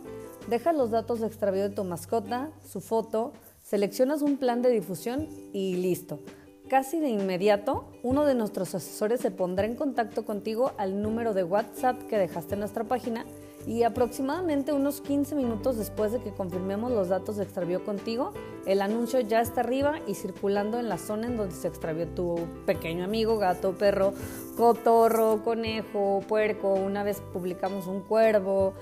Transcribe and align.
dejas 0.48 0.74
los 0.74 0.92
datos 0.92 1.20
de 1.20 1.28
extravío 1.28 1.64
de 1.64 1.72
tu 1.72 1.84
mascota, 1.84 2.52
su 2.66 2.80
foto, 2.80 3.34
seleccionas 3.62 4.22
un 4.22 4.38
plan 4.38 4.62
de 4.62 4.70
difusión 4.70 5.28
y 5.52 5.76
listo. 5.76 6.22
Casi 6.70 7.02
de 7.02 7.10
inmediato, 7.10 7.92
uno 8.04 8.24
de 8.24 8.36
nuestros 8.36 8.74
asesores 8.74 9.20
se 9.20 9.32
pondrá 9.32 9.66
en 9.66 9.76
contacto 9.76 10.24
contigo 10.24 10.72
al 10.78 11.02
número 11.02 11.34
de 11.34 11.44
WhatsApp 11.44 12.02
que 12.08 12.18
dejaste 12.18 12.54
en 12.54 12.62
nuestra 12.62 12.86
página 12.86 13.26
y 13.68 13.84
aproximadamente 13.84 14.74
unos 14.74 15.02
15 15.02 15.36
minutos 15.36 15.78
después 15.78 16.12
de 16.12 16.20
que 16.20 16.32
confirmemos 16.32 16.92
los 16.92 17.10
datos 17.10 17.38
de 17.38 17.44
extravío 17.44 17.84
contigo, 17.84 18.32
el 18.66 18.82
anuncio 18.82 19.20
ya 19.20 19.42
está 19.42 19.62
arriba 19.62 20.00
y 20.08 20.14
circulando 20.16 20.80
en 20.80 20.90
la 20.90 20.98
zona 20.98 21.28
en 21.28 21.38
donde 21.38 21.56
se 21.56 21.68
extravió 21.68 22.08
tu 22.08 22.48
pequeño 22.66 23.04
amigo, 23.04 23.38
gato, 23.38 23.74
perro, 23.74 24.14
cotorro, 24.56 25.44
conejo, 25.44 26.22
puerco. 26.28 26.74
Una 26.74 27.04
vez 27.04 27.22
publicamos 27.34 27.88
un 27.88 28.02
cuervo, 28.02 28.74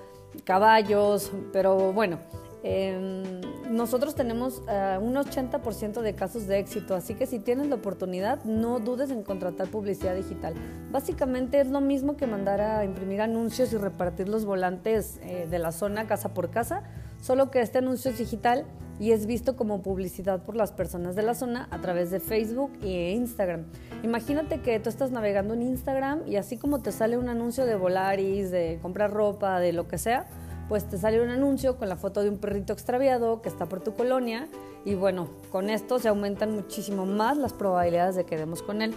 caballos, 0.43 1.31
pero 1.51 1.93
bueno, 1.93 2.19
Em, 2.63 3.41
nosotros 3.69 4.15
tenemos 4.15 4.61
eh, 4.69 4.97
un 5.01 5.15
80% 5.15 6.01
de 6.01 6.15
casos 6.15 6.47
de 6.47 6.59
éxito, 6.59 6.95
así 6.95 7.13
que 7.13 7.25
si 7.25 7.39
tienes 7.39 7.67
la 7.67 7.75
oportunidad, 7.75 8.43
no 8.45 8.79
dudes 8.79 9.11
en 9.11 9.23
contratar 9.23 9.67
publicidad 9.67 10.15
digital. 10.15 10.53
Básicamente 10.89 11.59
es 11.59 11.67
lo 11.67 11.81
mismo 11.81 12.15
que 12.15 12.25
mandar 12.25 12.61
a 12.61 12.85
imprimir 12.85 13.21
anuncios 13.21 13.73
y 13.73 13.77
repartir 13.77 14.29
los 14.29 14.45
volantes 14.45 15.19
eh, 15.23 15.45
de 15.49 15.59
la 15.59 15.73
zona 15.73 16.07
casa 16.07 16.33
por 16.33 16.51
casa, 16.51 16.83
solo 17.21 17.51
que 17.51 17.59
este 17.59 17.79
anuncio 17.79 18.11
es 18.11 18.17
digital 18.17 18.65
y 18.99 19.11
es 19.11 19.25
visto 19.25 19.57
como 19.57 19.81
publicidad 19.81 20.43
por 20.43 20.55
las 20.55 20.71
personas 20.71 21.15
de 21.15 21.23
la 21.23 21.33
zona 21.33 21.67
a 21.71 21.81
través 21.81 22.11
de 22.11 22.19
Facebook 22.19 22.71
e 22.81 23.11
Instagram. 23.11 23.65
Imagínate 24.03 24.61
que 24.61 24.79
tú 24.79 24.89
estás 24.89 25.11
navegando 25.11 25.53
en 25.53 25.63
Instagram 25.63 26.21
y 26.27 26.37
así 26.37 26.57
como 26.57 26.79
te 26.79 26.91
sale 26.91 27.17
un 27.17 27.27
anuncio 27.27 27.65
de 27.65 27.75
Volaris, 27.75 28.51
de 28.51 28.79
comprar 28.81 29.11
ropa, 29.11 29.59
de 29.59 29.73
lo 29.73 29.87
que 29.87 29.97
sea, 29.97 30.27
pues 30.69 30.87
te 30.89 30.97
sale 30.97 31.21
un 31.21 31.29
anuncio 31.29 31.77
con 31.77 31.89
la 31.89 31.95
foto 31.95 32.23
de 32.23 32.29
un 32.29 32.37
perrito 32.37 32.73
extraviado 32.73 33.41
que 33.41 33.49
está 33.49 33.65
por 33.67 33.81
tu 33.81 33.93
colonia 33.93 34.47
y 34.85 34.95
bueno, 34.95 35.29
con 35.51 35.69
esto 35.69 35.99
se 35.99 36.09
aumentan 36.09 36.53
muchísimo 36.55 37.05
más 37.05 37.37
las 37.37 37.53
probabilidades 37.53 38.15
de 38.15 38.25
que 38.25 38.37
demos 38.37 38.61
con 38.61 38.81
él. 38.81 38.93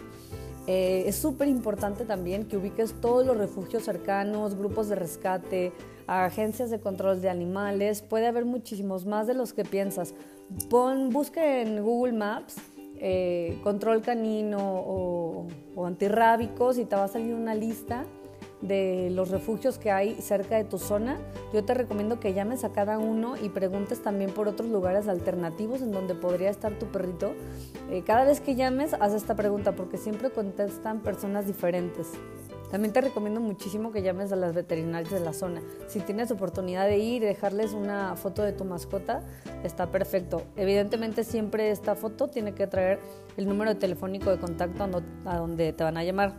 Eh, 0.66 1.04
es 1.06 1.16
súper 1.16 1.46
importante 1.46 2.04
también 2.04 2.46
que 2.46 2.56
ubiques 2.56 3.00
todos 3.00 3.24
los 3.24 3.36
refugios 3.36 3.84
cercanos, 3.84 4.56
grupos 4.56 4.88
de 4.88 4.96
rescate, 4.96 5.72
agencias 6.08 6.70
de 6.70 6.80
control 6.80 7.20
de 7.20 7.28
animales. 7.28 8.02
Puede 8.02 8.26
haber 8.26 8.44
muchísimos 8.44 9.06
más 9.06 9.26
de 9.28 9.34
los 9.34 9.52
que 9.52 9.64
piensas. 9.64 10.14
Pon, 10.68 11.10
busca 11.10 11.60
en 11.60 11.82
Google 11.84 12.14
Maps 12.14 12.56
eh, 12.98 13.58
control 13.62 14.00
canino 14.00 14.58
o, 14.58 15.46
o 15.74 15.86
antirrábicos 15.86 16.78
y 16.78 16.86
te 16.86 16.96
va 16.96 17.04
a 17.04 17.08
salir 17.08 17.34
una 17.34 17.54
lista 17.54 18.06
de 18.62 19.10
los 19.12 19.30
refugios 19.30 19.78
que 19.78 19.90
hay 19.90 20.14
cerca 20.14 20.56
de 20.56 20.64
tu 20.64 20.78
zona, 20.78 21.18
yo 21.52 21.64
te 21.64 21.74
recomiendo 21.74 22.18
que 22.20 22.32
llames 22.32 22.64
a 22.64 22.72
cada 22.72 22.98
uno 22.98 23.36
y 23.36 23.48
preguntes 23.50 24.02
también 24.02 24.30
por 24.30 24.48
otros 24.48 24.68
lugares 24.70 25.08
alternativos 25.08 25.82
en 25.82 25.92
donde 25.92 26.14
podría 26.14 26.50
estar 26.50 26.78
tu 26.78 26.86
perrito. 26.86 27.34
Eh, 27.90 28.02
cada 28.04 28.24
vez 28.24 28.40
que 28.40 28.54
llames, 28.54 28.94
haz 28.94 29.12
esta 29.12 29.34
pregunta 29.34 29.76
porque 29.76 29.98
siempre 29.98 30.30
contestan 30.30 31.00
personas 31.00 31.46
diferentes. 31.46 32.12
También 32.70 32.92
te 32.92 33.00
recomiendo 33.00 33.40
muchísimo 33.40 33.92
que 33.92 34.02
llames 34.02 34.32
a 34.32 34.36
las 34.36 34.52
veterinarias 34.52 35.12
de 35.12 35.20
la 35.20 35.32
zona. 35.32 35.62
Si 35.86 36.00
tienes 36.00 36.30
oportunidad 36.32 36.86
de 36.86 36.98
ir 36.98 37.22
y 37.22 37.26
dejarles 37.26 37.72
una 37.72 38.16
foto 38.16 38.42
de 38.42 38.52
tu 38.52 38.64
mascota, 38.64 39.22
está 39.62 39.92
perfecto. 39.92 40.42
Evidentemente 40.56 41.22
siempre 41.22 41.70
esta 41.70 41.94
foto 41.94 42.28
tiene 42.28 42.54
que 42.54 42.66
traer 42.66 42.98
el 43.36 43.46
número 43.46 43.76
telefónico 43.76 44.30
de 44.30 44.38
contacto 44.38 44.88
a 45.26 45.36
donde 45.36 45.72
te 45.72 45.84
van 45.84 45.96
a 45.96 46.02
llamar. 46.02 46.34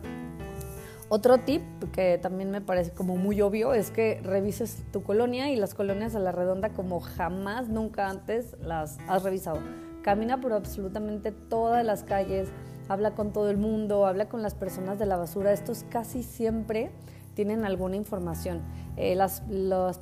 Otro 1.10 1.38
tip 1.38 1.62
que 1.92 2.18
también 2.18 2.50
me 2.50 2.60
parece 2.60 2.90
como 2.90 3.16
muy 3.16 3.40
obvio 3.40 3.72
es 3.72 3.90
que 3.90 4.20
revises 4.22 4.84
tu 4.92 5.02
colonia 5.02 5.50
y 5.50 5.56
las 5.56 5.74
colonias 5.74 6.14
a 6.14 6.18
la 6.18 6.32
redonda 6.32 6.68
como 6.74 7.00
jamás, 7.00 7.68
nunca 7.68 8.10
antes 8.10 8.56
las 8.60 8.98
has 9.08 9.22
revisado. 9.22 9.60
Camina 10.02 10.38
por 10.40 10.52
absolutamente 10.52 11.32
todas 11.32 11.82
las 11.84 12.02
calles, 12.02 12.50
habla 12.88 13.12
con 13.12 13.32
todo 13.32 13.48
el 13.48 13.56
mundo, 13.56 14.06
habla 14.06 14.28
con 14.28 14.42
las 14.42 14.54
personas 14.54 14.98
de 14.98 15.06
la 15.06 15.16
basura. 15.16 15.50
Estos 15.52 15.86
casi 15.88 16.22
siempre 16.22 16.90
tienen 17.32 17.64
alguna 17.64 17.96
información. 17.96 18.60
Eh, 18.98 19.14
las, 19.14 19.40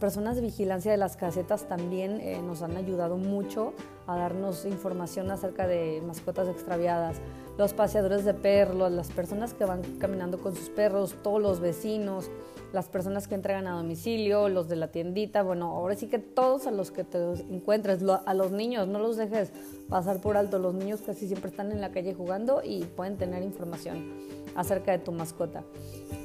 personas 0.00 0.34
de 0.34 0.42
vigilancia 0.42 0.90
de 0.90 0.96
las 0.96 1.16
casetas 1.16 1.68
también 1.68 2.20
eh, 2.20 2.40
nos 2.42 2.62
han 2.62 2.76
ayudado 2.76 3.16
mucho 3.16 3.74
a 4.06 4.16
darnos 4.16 4.64
información 4.64 5.30
acerca 5.30 5.66
de 5.66 6.02
mascotas 6.06 6.48
extraviadas 6.48 7.16
los 7.58 7.72
paseadores 7.72 8.24
de 8.24 8.34
perros, 8.34 8.92
las 8.92 9.10
personas 9.10 9.54
que 9.54 9.64
van 9.64 9.82
caminando 9.98 10.38
con 10.38 10.54
sus 10.54 10.68
perros, 10.68 11.16
todos 11.22 11.40
los 11.40 11.60
vecinos, 11.60 12.30
las 12.72 12.88
personas 12.88 13.28
que 13.28 13.34
entregan 13.34 13.66
a 13.66 13.72
domicilio, 13.72 14.48
los 14.48 14.68
de 14.68 14.76
la 14.76 14.88
tiendita, 14.88 15.42
bueno, 15.42 15.70
ahora 15.70 15.94
sí 15.94 16.08
que 16.08 16.18
todos 16.18 16.66
a 16.66 16.70
los 16.70 16.90
que 16.90 17.04
te 17.04 17.18
encuentres, 17.50 18.02
a 18.02 18.34
los 18.34 18.52
niños, 18.52 18.86
no 18.88 18.98
los 18.98 19.16
dejes 19.16 19.52
pasar 19.88 20.20
por 20.20 20.36
alto, 20.36 20.58
los 20.58 20.74
niños 20.74 21.00
casi 21.00 21.26
siempre 21.26 21.50
están 21.50 21.72
en 21.72 21.80
la 21.80 21.90
calle 21.92 22.12
jugando 22.12 22.60
y 22.62 22.84
pueden 22.84 23.16
tener 23.16 23.42
información 23.42 24.12
acerca 24.54 24.92
de 24.92 24.98
tu 24.98 25.12
mascota. 25.12 25.64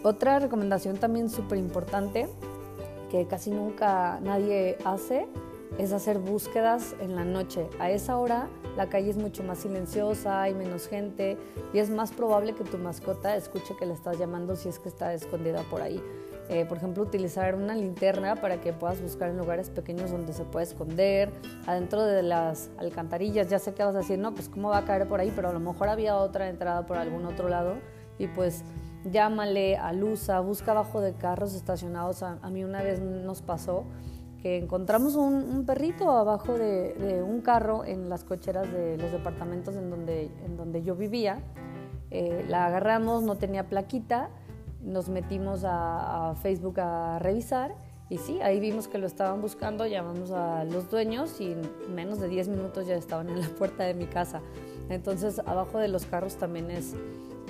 Otra 0.03 0.39
recomendación 0.39 0.97
también 0.97 1.29
súper 1.29 1.57
importante 1.57 2.27
que 3.09 3.27
casi 3.27 3.51
nunca 3.51 4.19
nadie 4.21 4.77
hace 4.83 5.27
es 5.77 5.93
hacer 5.93 6.19
búsquedas 6.19 6.95
en 6.99 7.15
la 7.15 7.23
noche. 7.23 7.69
A 7.79 7.89
esa 7.89 8.17
hora 8.17 8.47
la 8.77 8.87
calle 8.87 9.09
es 9.09 9.17
mucho 9.17 9.43
más 9.43 9.59
silenciosa, 9.59 10.43
hay 10.43 10.53
menos 10.53 10.87
gente 10.87 11.37
y 11.73 11.79
es 11.79 11.89
más 11.89 12.11
probable 12.11 12.53
que 12.53 12.63
tu 12.63 12.77
mascota 12.77 13.35
escuche 13.35 13.75
que 13.77 13.85
le 13.85 13.93
estás 13.93 14.17
llamando 14.17 14.55
si 14.55 14.69
es 14.69 14.79
que 14.79 14.89
está 14.89 15.13
escondida 15.13 15.63
por 15.63 15.81
ahí. 15.81 16.01
Eh, 16.49 16.65
por 16.65 16.77
ejemplo, 16.77 17.03
utilizar 17.03 17.55
una 17.55 17.75
linterna 17.75 18.35
para 18.35 18.59
que 18.59 18.73
puedas 18.73 19.01
buscar 19.01 19.29
en 19.29 19.37
lugares 19.37 19.69
pequeños 19.69 20.11
donde 20.11 20.33
se 20.33 20.43
puede 20.43 20.65
esconder, 20.65 21.31
adentro 21.65 22.03
de 22.03 22.23
las 22.23 22.69
alcantarillas. 22.77 23.47
Ya 23.47 23.57
sé 23.57 23.73
que 23.73 23.83
vas 23.83 23.95
a 23.95 23.99
decir, 23.99 24.19
no, 24.19 24.33
pues 24.33 24.49
cómo 24.49 24.69
va 24.69 24.79
a 24.79 24.85
caer 24.85 25.07
por 25.07 25.21
ahí, 25.21 25.31
pero 25.33 25.49
a 25.49 25.53
lo 25.53 25.61
mejor 25.61 25.87
había 25.87 26.17
otra 26.17 26.49
entrada 26.49 26.85
por 26.85 26.97
algún 26.97 27.25
otro 27.25 27.47
lado 27.47 27.75
y 28.17 28.28
pues 28.28 28.63
llámale, 29.05 29.78
alusa, 29.78 30.41
busca 30.41 30.72
abajo 30.72 30.99
de 30.99 31.13
carros 31.13 31.53
estacionados. 31.53 32.22
a 32.22 32.35
mí 32.49 32.66
una 32.66 32.84
vez 32.84 32.99
nos 32.99 33.41
pasó 33.41 33.85
que 34.41 34.58
encontramos 34.58 35.16
un, 35.16 35.66
perrito 35.66 36.09
abajo 36.09 36.58
de, 36.58 37.23
un 37.26 37.41
carro 37.41 37.85
en 37.85 38.09
las 38.09 38.23
cocheras 38.23 38.72
de 38.72 38.97
los 38.97 39.11
departamentos 39.11 39.76
en 39.76 39.90
donde, 39.90 40.32
en 40.46 40.58
donde 40.58 40.84
yo 40.84 40.96
vivía. 40.96 41.43
Eh, 42.09 42.46
la 42.49 42.66
agarramos, 42.66 43.23
no 43.23 43.35
tenía 43.35 43.70
plaquita, 43.70 44.29
nos 44.84 45.09
metimos 45.09 45.64
a, 45.64 46.34
Facebook 46.41 46.79
a 46.79 47.20
revisar 47.20 47.76
y 48.09 48.17
sí, 48.17 48.41
ahí 48.41 48.59
vimos 48.59 48.90
que 48.90 48.97
lo 48.97 49.08
estaban 49.08 49.40
buscando, 49.40 49.85
llamamos 49.85 50.32
a 50.32 50.66
los 50.66 50.90
dueños 50.90 51.40
y 51.40 51.53
en 51.53 51.61
menos 51.96 52.20
de 52.20 52.28
10 52.28 52.49
minutos 52.49 52.85
ya 52.85 52.96
estaban 52.96 53.29
en 53.29 53.40
la 53.40 53.47
puerta 53.47 53.85
de 53.85 53.94
mi 53.94 54.05
casa. 54.05 54.41
Entonces, 54.90 55.40
abajo 55.40 55.78
de 55.78 55.87
los 55.87 56.05
carros 56.05 56.35
también 56.35 56.70
es 56.72 56.94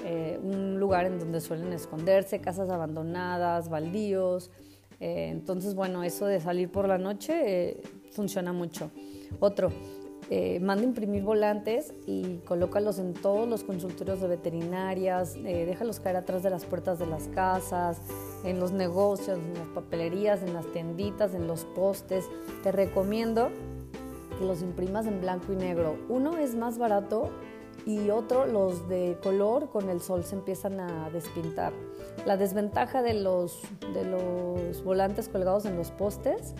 eh, 0.04 0.40
un 0.44 0.80
lugar 0.80 1.06
en 1.06 1.18
donde 1.18 1.42
suelen 1.42 1.74
esconderse, 1.74 2.42
casas 2.42 2.70
abandonadas, 2.70 3.70
baldíos. 3.70 4.52
Eh, 5.02 5.30
entonces, 5.30 5.74
bueno, 5.74 6.04
eso 6.04 6.28
de 6.28 6.40
salir 6.40 6.72
por 6.72 6.88
la 6.88 7.00
noche 7.00 7.34
eh, 7.44 7.82
funciona 8.12 8.54
mucho. 8.54 8.92
Otro, 9.40 9.72
eh, 10.30 10.60
manda 10.60 10.84
imprimir 10.84 11.24
volantes 11.24 11.92
y 12.06 12.38
colócalos 12.46 13.00
en 13.00 13.14
todos 13.14 13.50
los 13.50 13.64
consultorios 13.64 14.22
de 14.22 14.28
veterinarias, 14.28 15.34
déjalos 15.44 16.00
caer 16.00 16.18
atrás 16.18 16.44
de 16.44 16.52
las 16.52 16.66
puertas 16.66 17.00
de 17.00 17.08
las 17.08 17.28
casas, 17.30 18.00
en 18.46 18.60
los 18.60 18.72
negocios, 18.72 19.40
en 19.40 19.56
las 19.56 19.68
papelerías, 19.70 20.44
en 20.44 20.54
las 20.54 20.72
tienditas, 20.72 21.34
en 21.34 21.48
los 21.48 21.66
postes. 21.66 22.26
Te 22.64 22.72
recomiendo 22.72 23.50
que 24.38 24.46
los 24.46 24.62
imprimas 24.62 25.08
en 25.08 25.20
blanco 25.20 25.52
y 25.52 25.56
negro. 25.56 25.98
Uno 26.08 26.38
es 26.38 26.56
más 26.56 26.78
barato 26.78 27.32
y 27.86 28.12
otro, 28.12 28.46
los 28.46 28.88
de 28.88 29.18
color, 29.24 29.70
con 29.70 29.90
el 29.90 30.00
sol 30.00 30.24
se 30.24 30.36
empiezan 30.36 30.80
a 30.80 31.10
despintar. 31.10 31.74
La 32.26 32.38
desventaja 32.38 33.02
de 33.02 33.16
los, 33.16 33.62
de 33.94 34.06
los 34.06 34.84
volantes 34.84 35.28
colgados 35.28 35.66
en 35.66 35.76
los 35.76 35.92
postes 35.92 36.54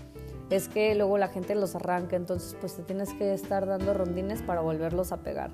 es 0.50 0.68
que 0.68 0.96
luego 0.96 1.18
la 1.18 1.28
gente 1.28 1.56
los 1.56 1.76
arranca, 1.76 2.16
entonces 2.16 2.58
pues 2.60 2.76
te 2.76 2.84
tienes 2.84 3.14
que 3.14 3.34
estar 3.34 3.66
dando 3.66 3.94
rondines 3.94 4.42
para 4.42 4.62
volverlos 4.62 5.12
a 5.12 5.18
pegar. 5.18 5.52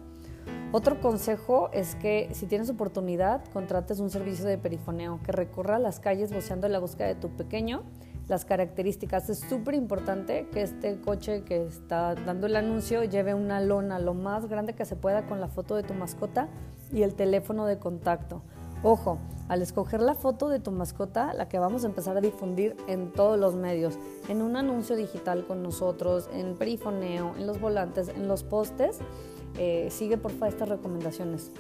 Otro 0.72 1.00
consejo 1.00 1.70
es 1.72 1.96
que 1.96 2.30
si 2.34 2.46
tienes 2.46 2.70
oportunidad, 2.70 3.44
contrates 3.54 4.00
un 4.00 4.10
servicio 4.10 4.46
de 4.46 4.58
perifoneo 4.58 5.20
que 5.24 5.32
recorra 5.32 5.80
las 5.80 6.00
calles 6.00 6.34
voceando 6.34 6.68
la 6.68 6.80
búsqueda 6.80 7.08
de 7.08 7.16
tu 7.16 7.30
pequeño, 7.30 7.84
las 8.28 8.44
características. 8.44 9.30
Es 9.30 9.40
súper 9.40 9.76
importante 9.76 10.48
que 10.52 10.62
este 10.62 11.00
coche 11.00 11.44
que 11.44 11.66
está 11.66 12.16
dando 12.16 12.48
el 12.48 12.58
anuncio 12.58 13.04
lleve 13.06 13.34
una 13.34 13.62
lona 13.62 14.00
lo 14.00 14.14
más 14.14 14.48
grande 14.48 14.74
que 14.74 14.84
se 14.84 14.98
pueda 14.98 15.26
con 15.26 15.40
la 15.40 15.48
foto 15.48 15.76
de 15.76 15.84
tu 15.84 15.94
mascota 15.94 16.50
y 16.92 17.04
el 17.04 17.16
teléfono 17.16 17.66
de 17.66 17.80
contacto. 17.80 18.42
Ojo, 18.84 19.18
al 19.48 19.62
escoger 19.62 20.02
la 20.02 20.14
foto 20.14 20.50
de 20.50 20.60
tu 20.60 20.72
mascota, 20.72 21.34
la 21.34 21.50
que 21.50 21.58
vamos 21.58 21.84
a 21.84 21.88
empezar 21.88 22.16
a 22.16 22.22
difundir 22.22 22.76
en 22.88 23.12
todos 23.12 23.40
los 23.40 23.56
medios, 23.56 23.98
en 24.28 24.42
un 24.42 24.56
anuncio 24.56 24.96
digital 24.96 25.46
con 25.46 25.64
nosotros, 25.64 26.30
en 26.32 26.56
perifoneo, 26.56 27.34
en 27.38 27.48
los 27.48 27.60
volantes, 27.60 28.10
en 28.10 28.28
los 28.28 28.44
postes, 28.44 29.00
eh, 29.58 29.88
sigue 29.90 30.18
por 30.18 30.32
favor 30.32 30.50
estas 30.50 30.70
recomendaciones. 30.70 31.52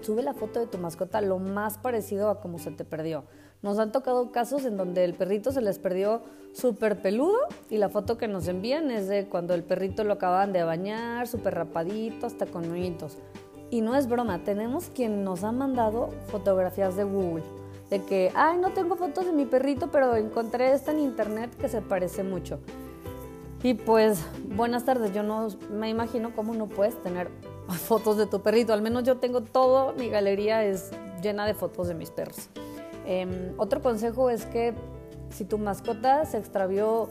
Sube 0.00 0.22
la 0.22 0.32
foto 0.32 0.60
de 0.60 0.66
tu 0.66 0.78
mascota 0.78 1.20
lo 1.20 1.38
más 1.38 1.76
parecido 1.76 2.30
a 2.30 2.40
como 2.40 2.58
se 2.58 2.70
te 2.70 2.84
perdió. 2.84 3.24
Nos 3.60 3.78
han 3.78 3.92
tocado 3.92 4.30
casos 4.30 4.64
en 4.64 4.76
donde 4.76 5.04
el 5.04 5.14
perrito 5.14 5.50
se 5.50 5.60
les 5.60 5.78
perdió 5.78 6.22
súper 6.54 7.02
peludo 7.02 7.36
y 7.68 7.78
la 7.78 7.88
foto 7.88 8.16
que 8.16 8.28
nos 8.28 8.46
envían 8.46 8.90
es 8.90 9.08
de 9.08 9.26
cuando 9.26 9.54
el 9.54 9.64
perrito 9.64 10.04
lo 10.04 10.14
acaban 10.14 10.52
de 10.52 10.62
bañar, 10.62 11.26
súper 11.26 11.56
rapadito, 11.56 12.26
hasta 12.26 12.46
con 12.46 12.68
nuitos. 12.68 13.18
Y 13.70 13.80
no 13.82 13.94
es 13.94 14.08
broma, 14.08 14.38
tenemos 14.44 14.90
quien 14.94 15.24
nos 15.24 15.44
ha 15.44 15.52
mandado 15.52 16.10
fotografías 16.28 16.96
de 16.96 17.04
Google. 17.04 17.44
De 17.90 18.02
que, 18.02 18.32
ay, 18.34 18.58
no 18.58 18.70
tengo 18.70 18.96
fotos 18.96 19.26
de 19.26 19.32
mi 19.32 19.46
perrito, 19.46 19.90
pero 19.90 20.14
encontré 20.16 20.72
esta 20.72 20.92
en 20.92 21.00
internet 21.00 21.50
que 21.58 21.68
se 21.68 21.80
parece 21.80 22.22
mucho. 22.22 22.58
Y 23.62 23.74
pues, 23.74 24.24
buenas 24.54 24.84
tardes, 24.84 25.12
yo 25.12 25.22
no 25.22 25.48
me 25.70 25.88
imagino 25.88 26.34
cómo 26.34 26.54
no 26.54 26.66
puedes 26.66 27.02
tener 27.02 27.28
fotos 27.68 28.16
de 28.16 28.26
tu 28.26 28.40
perrito. 28.40 28.72
Al 28.72 28.82
menos 28.82 29.04
yo 29.04 29.16
tengo 29.16 29.42
todo, 29.42 29.94
mi 29.94 30.08
galería 30.08 30.64
es 30.64 30.90
llena 31.22 31.46
de 31.46 31.54
fotos 31.54 31.88
de 31.88 31.94
mis 31.94 32.10
perros. 32.10 32.48
Em, 33.04 33.54
otro 33.56 33.82
consejo 33.82 34.30
es 34.30 34.44
que 34.44 34.74
si 35.30 35.44
tu 35.44 35.58
mascota 35.58 36.24
se 36.24 36.38
extravió 36.38 37.08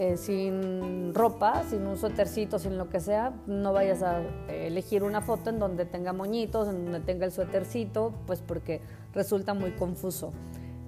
eh, 0.00 0.16
sin 0.16 1.12
ropa, 1.12 1.64
sin 1.68 1.84
un 1.84 1.96
suétercito, 1.96 2.60
sin 2.60 2.78
lo 2.78 2.88
que 2.88 3.00
sea, 3.00 3.32
no 3.48 3.72
vayas 3.72 4.00
a 4.04 4.20
eh, 4.20 4.68
elegir 4.68 5.02
una 5.02 5.22
foto 5.22 5.50
en 5.50 5.58
donde 5.58 5.86
tenga 5.86 6.12
moñitos, 6.12 6.68
en 6.68 6.84
donde 6.84 7.00
tenga 7.00 7.26
el 7.26 7.32
suétercito, 7.32 8.14
pues 8.24 8.40
porque 8.40 8.80
resulta 9.12 9.54
muy 9.54 9.72
confuso. 9.72 10.32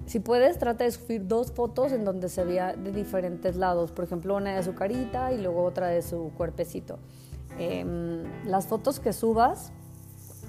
Si 0.05 0.21
puedes, 0.21 0.57
trata 0.59 0.85
de 0.85 0.91
subir 0.91 1.27
dos 1.27 1.51
fotos 1.51 1.91
en 1.91 2.05
donde 2.05 2.29
se 2.29 2.45
vea 2.45 2.73
de 2.73 2.93
diferentes 2.93 3.57
lados, 3.57 3.91
por 3.91 4.05
ejemplo, 4.05 4.37
una 4.37 4.55
de 4.55 4.63
su 4.63 4.75
carita 4.75 5.33
y 5.33 5.41
luego 5.41 5.65
otra 5.65 5.87
de 5.87 6.03
su 6.03 6.31
cuerpecito. 6.37 6.97
Em, 7.59 8.23
las 8.45 8.67
fotos 8.67 9.01
que 9.01 9.11
subas, 9.11 9.73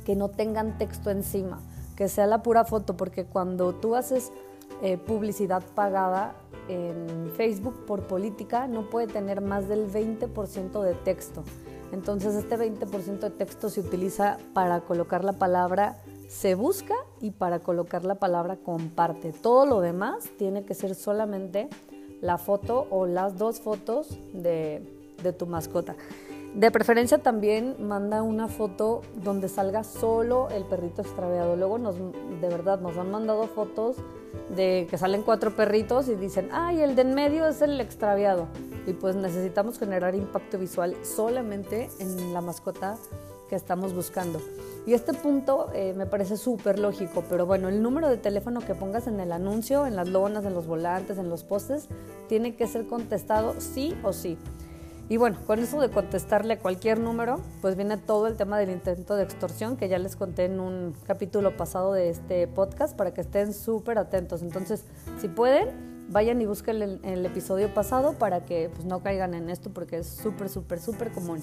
que 0.05 0.15
no 0.15 0.29
tengan 0.29 0.79
texto 0.79 1.11
encima, 1.11 1.61
que 1.97 2.09
sea 2.09 2.29
la 2.29 2.45
pura 2.45 2.65
foto, 2.65 2.97
porque 2.97 3.25
cuando 3.25 3.75
tú 3.75 3.97
haces 3.97 4.31
eh, 4.83 4.99
publicidad 4.99 5.65
pagada, 5.75 6.37
en 6.69 7.31
Facebook 7.37 7.85
por 7.87 8.03
política 8.03 8.67
no 8.67 8.89
puede 8.91 9.07
tener 9.07 9.41
más 9.41 9.69
del 9.69 9.91
20% 9.91 10.83
de 10.83 10.95
texto. 10.95 11.45
Entonces 11.93 12.35
este 12.35 12.57
20% 12.57 13.21
de 13.21 13.31
texto 13.31 13.69
se 13.69 13.81
utiliza 13.81 14.39
para 14.55 14.81
colocar 14.81 15.25
la 15.25 15.35
palabra 15.35 15.99
se 16.33 16.55
busca 16.55 16.95
y 17.21 17.31
para 17.31 17.59
colocar 17.59 18.05
la 18.05 18.15
palabra 18.15 18.57
comparte. 18.57 19.33
Todo 19.33 19.67
lo 19.67 19.81
demás 19.83 20.31
tiene 20.39 20.65
que 20.65 20.73
ser 20.73 20.95
solamente 20.95 21.69
la 22.23 22.39
foto 22.39 22.87
o 22.91 23.05
las 23.05 23.37
dos 23.37 23.61
fotos 23.61 24.19
de, 24.33 24.83
de 25.23 25.33
tu 25.35 25.47
mascota. 25.47 25.95
De 26.55 26.71
preferencia 26.71 27.19
también 27.19 27.77
manda 27.79 28.23
una 28.23 28.47
foto 28.47 29.01
donde 29.15 29.49
salga 29.49 29.85
solo 29.85 30.49
el 30.51 30.65
perrito 30.65 31.01
extraviado. 31.01 31.57
Luego 31.57 31.79
nos, 31.79 31.97
de 31.97 32.49
verdad 32.49 32.79
nos 32.81 32.99
han 32.99 33.11
mandado 33.11 33.47
fotos 33.47 33.97
de 34.55 34.87
que 34.91 34.99
salen 34.99 35.23
cuatro 35.23 35.57
perritos 35.57 36.09
y 36.09 36.15
dicen, 36.15 36.51
ay, 36.53 36.81
el 36.81 36.95
de 36.95 37.03
en 37.03 37.15
medio 37.15 37.47
es 37.47 37.63
el 37.63 37.81
extraviado. 37.81 38.49
Y 38.87 38.93
pues 38.93 39.17
necesitamos 39.17 39.79
generar 39.79 40.15
impacto 40.15 40.59
visual 40.59 40.95
solamente 41.03 41.89
en 41.99 42.35
la 42.35 42.43
mascota 42.43 42.99
que 43.49 43.57
estamos 43.57 43.95
buscando. 43.95 44.39
Y 44.87 44.93
este 44.93 45.15
punto 45.15 45.71
eh, 45.75 45.95
me 45.97 46.07
parece 46.07 46.37
súper 46.37 46.79
lógico, 46.79 47.25
pero 47.31 47.47
bueno, 47.47 47.69
el 47.69 47.83
número 47.83 48.09
de 48.09 48.19
teléfono 48.19 48.61
que 48.61 48.75
pongas 48.75 49.07
en 49.07 49.21
el 49.21 49.33
anuncio, 49.33 49.87
en 49.87 49.97
las 49.97 50.09
lonas, 50.09 50.45
en 50.45 50.53
los 50.53 50.67
volantes, 50.67 51.17
en 51.17 51.31
los 51.31 51.45
postes, 51.45 51.89
tiene 52.29 52.57
que 52.57 52.67
ser 52.67 52.87
contestado 52.87 53.55
sí 53.59 53.95
o 54.03 54.13
sí. 54.13 54.37
Y 55.09 55.17
bueno, 55.17 55.39
con 55.47 55.59
eso 55.59 55.81
de 55.81 55.91
contestarle 55.91 56.59
cualquier 56.59 56.99
número, 56.99 57.41
pues 57.61 57.77
viene 57.77 57.97
todo 57.97 58.27
el 58.29 58.37
tema 58.37 58.59
del 58.59 58.71
intento 58.71 59.17
de 59.17 59.25
extorsión 59.25 59.77
que 59.77 59.89
ya 59.89 59.99
les 59.99 60.17
conté 60.17 60.47
en 60.47 60.61
un 60.61 60.95
capítulo 61.07 61.57
pasado 61.57 61.93
de 61.93 62.09
este 62.09 62.47
podcast 62.47 62.97
para 62.97 63.13
que 63.13 63.21
estén 63.21 63.53
súper 63.53 63.99
atentos. 63.99 64.43
Entonces, 64.43 64.85
si 65.21 65.29
pueden, 65.29 66.07
vayan 66.09 66.41
y 66.41 66.47
busquen 66.47 66.81
el, 66.83 67.01
el, 67.03 67.27
episodio 67.27 67.73
pasado 67.75 68.15
para 68.15 68.45
que 68.45 68.71
pues, 68.73 68.87
no 68.87 69.03
caigan 69.03 69.35
en 69.35 69.51
esto 69.51 69.71
porque 69.71 69.99
es 69.99 70.07
súper, 70.07 70.49
súper, 70.49 70.81
súper 70.81 71.13
común. 71.13 71.41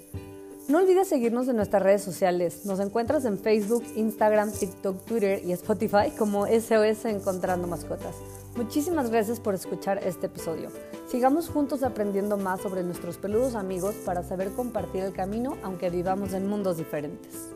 No 0.69 0.79
olvides 0.79 1.07
seguirnos 1.07 1.47
en 1.47 1.55
nuestras 1.55 1.81
redes 1.81 2.03
sociales. 2.03 2.67
Nos 2.67 2.81
encuentras 2.81 3.25
en 3.25 3.39
Facebook, 3.39 3.85
Instagram, 3.95 4.51
TikTok, 4.51 5.05
Twitter 5.05 5.41
y 5.45 5.53
Spotify 5.53 6.11
como 6.19 6.47
SOS 6.47 7.05
Encontrando 7.05 7.69
Mascotas. 7.69 8.17
Muchísimas 8.57 9.09
gracias 9.09 9.39
por 9.39 9.55
escuchar 9.55 9.99
este 10.03 10.27
episodio. 10.27 10.71
Sigamos 11.07 11.49
juntos 11.49 11.85
aprendiendo 11.85 12.37
más 12.37 12.63
sobre 12.63 12.83
nuestros 12.83 13.17
peludos 13.17 13.55
amigos 13.55 13.95
para 14.05 14.25
saber 14.25 14.51
compartir 14.55 15.05
el 15.05 15.13
camino 15.13 15.57
aunque 15.63 15.89
vivamos 15.89 16.33
en 16.33 16.49
mundos 16.49 16.79
diferentes. 16.79 17.51